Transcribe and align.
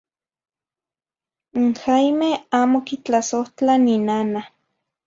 In 1.57 1.69
Jaime 1.81 2.31
amo 2.61 2.77
quitlasohtla 2.87 3.73
ninana. 3.85 4.41